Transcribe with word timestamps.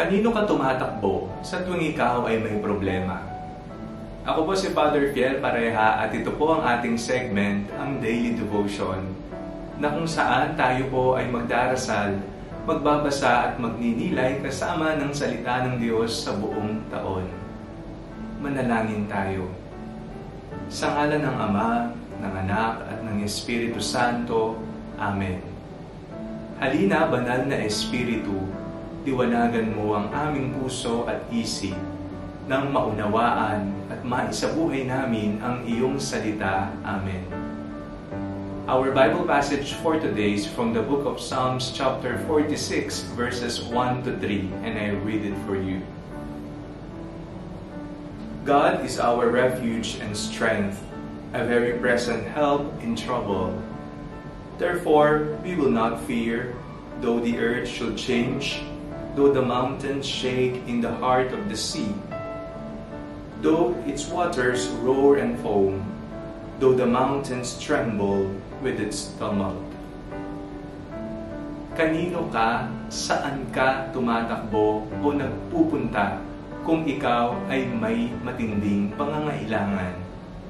Kanino 0.00 0.32
ka 0.32 0.48
tumatakbo 0.48 1.28
sa 1.44 1.60
tuwing 1.60 1.92
ikaw 1.92 2.24
ay 2.24 2.40
may 2.40 2.56
problema? 2.56 3.20
Ako 4.24 4.48
po 4.48 4.56
si 4.56 4.72
Father 4.72 5.12
Fiel 5.12 5.44
Pareha 5.44 6.00
at 6.00 6.16
ito 6.16 6.32
po 6.40 6.56
ang 6.56 6.64
ating 6.64 6.96
segment, 6.96 7.68
ang 7.76 8.00
Daily 8.00 8.32
Devotion, 8.32 9.12
na 9.76 9.92
kung 9.92 10.08
saan 10.08 10.56
tayo 10.56 10.88
po 10.88 11.20
ay 11.20 11.28
magdarasal, 11.28 12.16
magbabasa 12.64 13.52
at 13.52 13.54
magninilay 13.60 14.40
kasama 14.40 14.96
ng 14.96 15.12
salita 15.12 15.68
ng 15.68 15.76
Diyos 15.76 16.24
sa 16.24 16.32
buong 16.32 16.80
taon. 16.88 17.28
Manalangin 18.40 19.04
tayo. 19.04 19.52
Sa 20.72 20.96
ngalan 20.96 21.28
ng 21.28 21.36
Ama, 21.44 21.92
ng 22.24 22.34
Anak 22.48 22.88
at 22.88 23.04
ng 23.04 23.20
Espiritu 23.20 23.84
Santo. 23.84 24.64
Amen. 24.96 25.44
Halina, 26.56 27.04
banal 27.04 27.44
na 27.44 27.60
Espiritu, 27.68 28.48
liwanagan 29.00 29.72
mo 29.72 29.96
ang 29.96 30.12
aming 30.12 30.52
puso 30.60 31.08
at 31.08 31.24
isip 31.32 31.72
nang 32.44 32.68
maunawaan 32.68 33.72
at 33.88 34.04
maisabuhay 34.04 34.84
namin 34.84 35.40
ang 35.40 35.64
iyong 35.64 35.96
salita. 35.96 36.68
Amen. 36.84 37.24
Our 38.68 38.92
Bible 38.92 39.24
passage 39.24 39.72
for 39.80 39.96
today 39.96 40.36
is 40.36 40.44
from 40.44 40.76
the 40.76 40.84
book 40.84 41.08
of 41.08 41.16
Psalms 41.16 41.72
chapter 41.72 42.20
46 42.28 43.16
verses 43.16 43.64
1 43.72 44.04
to 44.04 44.12
3 44.20 44.68
and 44.68 44.76
I 44.76 44.92
read 45.00 45.24
it 45.24 45.38
for 45.48 45.56
you. 45.56 45.80
God 48.44 48.84
is 48.84 49.00
our 49.00 49.32
refuge 49.32 49.96
and 50.04 50.12
strength, 50.12 50.76
a 51.32 51.40
very 51.48 51.80
present 51.80 52.28
help 52.28 52.68
in 52.84 53.00
trouble. 53.00 53.56
Therefore, 54.60 55.40
we 55.40 55.56
will 55.56 55.72
not 55.72 56.04
fear, 56.04 56.52
though 57.00 57.20
the 57.20 57.40
earth 57.40 57.68
should 57.68 57.96
change, 57.96 58.60
though 59.20 59.36
the 59.36 59.44
mountains 59.44 60.08
shake 60.08 60.56
in 60.64 60.80
the 60.80 60.88
heart 60.96 61.28
of 61.36 61.44
the 61.52 61.58
sea, 61.60 61.92
though 63.44 63.76
its 63.84 64.08
waters 64.08 64.72
roar 64.80 65.20
and 65.20 65.36
foam, 65.44 65.84
though 66.56 66.72
the 66.72 66.88
mountains 66.88 67.60
tremble 67.60 68.32
with 68.64 68.80
its 68.80 69.12
tumult. 69.20 69.60
Kanino 71.76 72.32
ka, 72.32 72.64
saan 72.88 73.44
ka 73.52 73.92
tumatakbo 73.92 74.88
o 74.88 75.08
nagpupunta 75.12 76.16
kung 76.64 76.88
ikaw 76.88 77.36
ay 77.52 77.68
may 77.76 78.08
matinding 78.24 78.88
pangangailangan, 78.96 80.00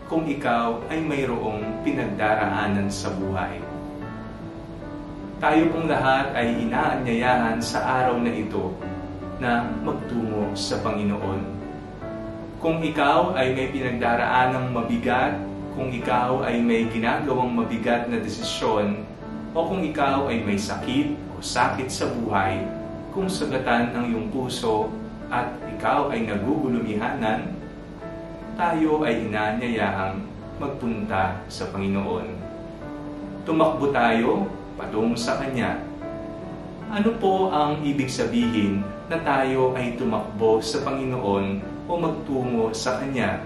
kung 0.07 0.31
ikaw 0.31 0.79
ay 0.87 1.03
mayroong 1.03 1.83
pinagdaraanan 1.83 2.87
sa 2.87 3.11
buhay? 3.19 3.70
Tayo 5.41 5.73
pong 5.73 5.89
lahat 5.89 6.37
ay 6.37 6.69
inaanyayahan 6.69 7.65
sa 7.65 7.81
araw 7.81 8.21
na 8.21 8.29
ito 8.29 8.77
na 9.41 9.65
magtungo 9.81 10.53
sa 10.53 10.77
Panginoon. 10.85 11.41
Kung 12.61 12.85
ikaw 12.85 13.33
ay 13.33 13.57
may 13.57 13.73
pinagdaraanang 13.73 14.69
mabigat, 14.69 15.41
kung 15.73 15.89
ikaw 15.97 16.45
ay 16.45 16.61
may 16.61 16.85
ginagawang 16.93 17.57
mabigat 17.57 18.05
na 18.13 18.21
desisyon, 18.21 19.01
o 19.57 19.65
kung 19.65 19.81
ikaw 19.81 20.29
ay 20.29 20.45
may 20.45 20.61
sakit 20.61 21.17
o 21.33 21.41
sakit 21.41 21.89
sa 21.89 22.13
buhay, 22.13 22.61
kung 23.17 23.33
sagatan 23.33 23.97
ang 23.97 24.13
iyong 24.13 24.29
puso 24.29 24.93
at 25.33 25.49
ikaw 25.73 26.13
ay 26.13 26.29
nagugulumihanan, 26.29 27.49
tayo 28.61 29.09
ay 29.09 29.25
inaanyayahang 29.25 30.21
magpunta 30.61 31.41
sa 31.49 31.65
Panginoon. 31.73 32.29
Tumakbo 33.49 33.89
tayo 33.89 34.60
patungo 34.81 35.13
sa 35.13 35.37
Kanya. 35.37 35.77
Ano 36.89 37.13
po 37.21 37.53
ang 37.53 37.85
ibig 37.85 38.09
sabihin 38.09 38.81
na 39.13 39.21
tayo 39.21 39.77
ay 39.77 40.01
tumakbo 40.01 40.65
sa 40.65 40.81
Panginoon 40.81 41.61
o 41.85 41.93
magtungo 42.01 42.73
sa 42.73 42.97
Kanya? 42.97 43.45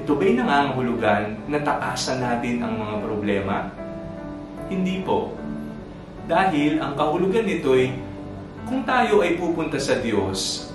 Ito 0.00 0.16
ba'y 0.16 0.40
nangangahulugan 0.40 1.44
na 1.52 1.60
takasan 1.60 2.24
natin 2.24 2.64
ang 2.64 2.80
mga 2.80 2.96
problema? 3.04 3.68
Hindi 4.72 5.04
po. 5.04 5.36
Dahil 6.24 6.80
ang 6.80 6.96
kahulugan 6.96 7.44
nito'y 7.44 7.92
kung 8.66 8.82
tayo 8.82 9.22
ay 9.22 9.38
pupunta 9.38 9.78
sa 9.78 10.00
Diyos, 10.02 10.72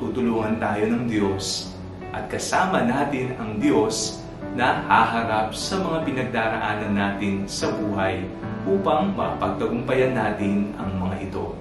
tutulungan 0.00 0.58
tayo 0.58 0.90
ng 0.90 1.06
Diyos 1.06 1.70
at 2.10 2.26
kasama 2.26 2.82
natin 2.82 3.36
ang 3.38 3.60
Diyos 3.62 4.19
na 4.54 4.82
haharap 4.90 5.54
sa 5.54 5.78
mga 5.78 5.98
pinagdaraanan 6.02 6.94
natin 6.94 7.46
sa 7.46 7.70
buhay 7.70 8.26
upang 8.66 9.14
mapagtagumpayan 9.14 10.14
natin 10.14 10.74
ang 10.74 10.90
mga 10.98 11.30
ito. 11.30 11.54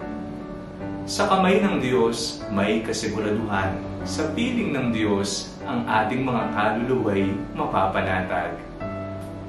Sa 1.09 1.25
kamay 1.25 1.57
ng 1.61 1.81
Diyos 1.81 2.41
may 2.53 2.85
kasiguraduhan. 2.85 3.81
Sa 4.05 4.29
piling 4.33 4.71
ng 4.73 4.87
Diyos, 4.93 5.57
ang 5.65 5.85
ating 5.85 6.21
mga 6.21 6.53
kaluluway 6.53 7.29
mapapanatag. 7.57 8.57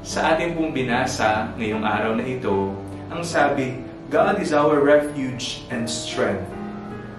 Sa 0.01 0.33
ating 0.33 0.57
pong 0.57 0.73
binasa 0.73 1.53
ngayong 1.61 1.85
araw 1.85 2.17
na 2.17 2.25
ito, 2.25 2.73
ang 3.13 3.21
sabi, 3.21 3.77
God 4.09 4.41
is 4.41 4.57
our 4.57 4.81
refuge 4.81 5.69
and 5.69 5.85
strength. 5.85 6.49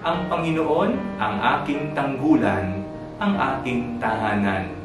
Ang 0.02 0.26
Panginoon 0.26 0.98
ang 1.22 1.34
aking 1.38 1.94
tanggulan, 1.94 2.82
ang 3.22 3.38
aking 3.38 4.02
tahanan. 4.02 4.81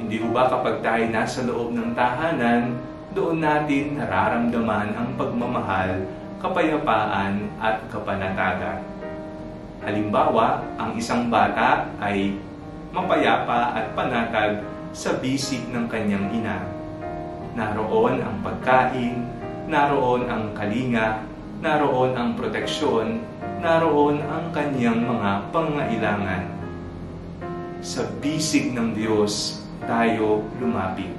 Hindi 0.00 0.16
ho 0.16 0.32
ba 0.32 0.48
kapag 0.48 0.80
tayo 0.80 1.04
nasa 1.12 1.44
loob 1.44 1.76
ng 1.76 1.92
tahanan, 1.92 2.72
doon 3.12 3.36
natin 3.36 4.00
nararamdaman 4.00 4.96
ang 4.96 5.12
pagmamahal, 5.20 6.08
kapayapaan 6.40 7.52
at 7.60 7.84
kapanatagan. 7.92 8.80
Halimbawa, 9.84 10.64
ang 10.80 10.96
isang 10.96 11.28
bata 11.28 11.84
ay 12.00 12.32
mapayapa 12.96 13.76
at 13.76 13.92
panatag 13.92 14.64
sa 14.96 15.20
bisig 15.20 15.68
ng 15.68 15.84
kanyang 15.84 16.32
ina. 16.32 16.64
Naroon 17.52 18.24
ang 18.24 18.40
pagkain, 18.40 19.20
naroon 19.68 20.24
ang 20.32 20.56
kalinga, 20.56 21.28
naroon 21.60 22.16
ang 22.16 22.40
proteksyon, 22.40 23.20
naroon 23.60 24.24
ang 24.24 24.48
kanyang 24.56 25.04
mga 25.04 25.52
pangailangan. 25.52 26.44
Sa 27.84 28.08
bisig 28.24 28.72
ng 28.72 28.96
Diyos 28.96 29.60
tayo 29.84 30.44
lumapit 30.60 31.12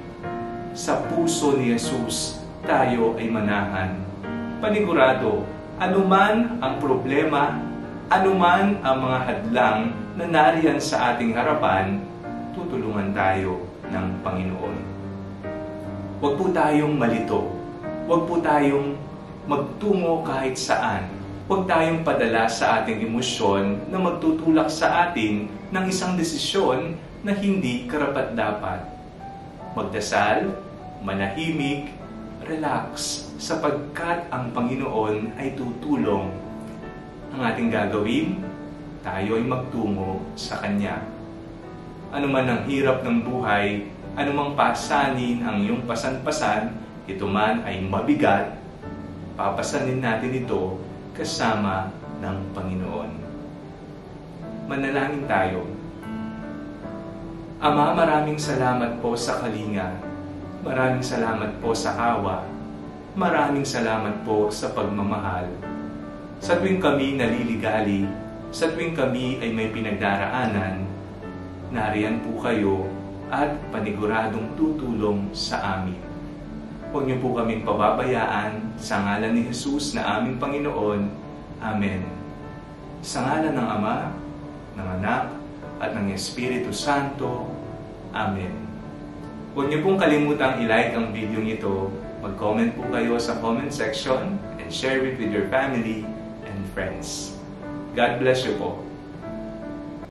sa 0.72 1.04
puso 1.12 1.60
ni 1.60 1.76
Jesus 1.76 2.40
tayo 2.64 3.18
ay 3.20 3.28
manahan. 3.28 3.98
Panigurado, 4.62 5.44
anuman 5.76 6.56
ang 6.62 6.80
problema, 6.80 7.60
anuman 8.08 8.80
ang 8.80 8.96
mga 9.02 9.18
hadlang 9.26 9.80
na 10.16 10.24
nariyan 10.30 10.80
sa 10.80 11.12
ating 11.12 11.36
harapan, 11.36 12.00
tutulungan 12.56 13.12
tayo 13.12 13.66
ng 13.90 14.06
Panginoon. 14.24 14.76
Huwag 16.22 16.34
po 16.38 16.44
tayong 16.54 16.94
malito. 16.94 17.50
Huwag 18.06 18.22
po 18.30 18.38
tayong 18.38 18.94
magtungo 19.44 20.22
kahit 20.22 20.54
saan. 20.54 21.10
Huwag 21.50 21.66
tayong 21.66 22.06
padala 22.06 22.46
sa 22.46 22.80
ating 22.80 23.02
emosyon 23.02 23.90
na 23.90 23.98
magtutulak 23.98 24.70
sa 24.70 25.10
atin 25.10 25.50
ng 25.74 25.84
isang 25.90 26.14
desisyon 26.14 26.94
na 27.22 27.30
hindi 27.38 27.86
karapat-dapat 27.86 28.82
magdasal, 29.78 30.58
manahimik, 31.06 31.94
relax, 32.42 33.24
sapagkat 33.38 34.26
ang 34.34 34.50
Panginoon 34.50 35.38
ay 35.38 35.54
tutulong. 35.54 36.34
Ang 37.32 37.40
ating 37.40 37.70
gagawin, 37.70 38.42
tayo 39.06 39.38
ay 39.38 39.44
magtungo 39.46 40.18
sa 40.34 40.58
Kanya. 40.60 40.98
Ano 42.10 42.26
man 42.28 42.44
ang 42.50 42.62
hirap 42.66 43.06
ng 43.06 43.24
buhay, 43.24 43.86
anumang 44.18 44.58
pasanin 44.58 45.46
ang 45.46 45.62
iyong 45.62 45.86
pasan-pasan, 45.86 46.74
ito 47.06 47.24
man 47.24 47.62
ay 47.64 47.86
mabigat, 47.86 48.58
papasanin 49.38 50.02
natin 50.02 50.42
ito 50.42 50.76
kasama 51.14 51.88
ng 52.18 52.36
Panginoon. 52.52 53.10
Manalangin 54.66 55.24
tayo 55.24 55.81
Ama, 57.62 57.94
maraming 57.94 58.42
salamat 58.42 58.98
po 58.98 59.14
sa 59.14 59.38
kalinga. 59.38 59.94
Maraming 60.66 60.98
salamat 60.98 61.62
po 61.62 61.70
sa 61.70 61.94
awa. 61.94 62.42
Maraming 63.14 63.62
salamat 63.62 64.26
po 64.26 64.50
sa 64.50 64.74
pagmamahal. 64.74 65.46
Sa 66.42 66.58
tuwing 66.58 66.82
kami 66.82 67.14
naliligali, 67.14 68.10
sa 68.50 68.66
tuwing 68.66 68.98
kami 68.98 69.38
ay 69.38 69.54
may 69.54 69.70
pinagdaraanan, 69.70 70.82
nariyan 71.70 72.18
po 72.26 72.42
kayo 72.42 72.90
at 73.30 73.54
paniguradong 73.70 74.58
tutulong 74.58 75.30
sa 75.30 75.78
amin. 75.78 76.02
Huwag 76.90 77.06
niyo 77.06 77.22
po 77.22 77.38
kaming 77.38 77.62
pababayaan 77.62 78.74
sa 78.74 79.06
ngalan 79.06 79.38
ni 79.38 79.54
Jesus 79.54 79.94
na 79.94 80.18
aming 80.18 80.34
Panginoon. 80.42 81.06
Amen. 81.62 82.10
Sa 83.06 83.22
ngalan 83.22 83.54
ng 83.54 83.68
Ama, 83.70 84.10
ng 84.74 84.88
Anak, 84.98 85.41
at 85.82 85.98
ng 85.98 86.14
Espiritu 86.14 86.70
Santo. 86.70 87.50
Amen. 88.14 88.54
Huwag 89.52 89.66
niyo 89.66 89.82
pong 89.82 89.98
kalimutang 89.98 90.62
i-like 90.62 90.94
ang 90.94 91.10
video 91.10 91.42
ito, 91.42 91.90
mag-comment 92.22 92.70
po 92.78 92.86
kayo 92.94 93.18
sa 93.18 93.42
comment 93.42 93.68
section, 93.74 94.38
and 94.62 94.70
share 94.70 95.02
it 95.02 95.18
with 95.18 95.34
your 95.34 95.50
family 95.50 96.06
and 96.46 96.58
friends. 96.70 97.34
God 97.98 98.22
bless 98.22 98.46
you 98.46 98.54
po. 98.56 98.78